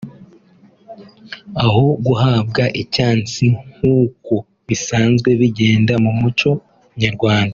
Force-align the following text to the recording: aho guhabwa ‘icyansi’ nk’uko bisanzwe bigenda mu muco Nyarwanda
aho 1.65 1.83
guhabwa 2.05 2.63
‘icyansi’ 2.81 3.45
nk’uko 3.73 4.33
bisanzwe 4.67 5.29
bigenda 5.39 5.93
mu 6.03 6.11
muco 6.21 6.51
Nyarwanda 7.03 7.49